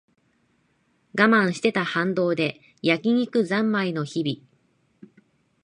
[1.13, 5.13] 我慢してた反動で焼き肉ざんまいの日々